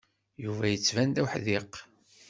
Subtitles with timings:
[0.43, 1.73] Yuba yettban d uḥdiq.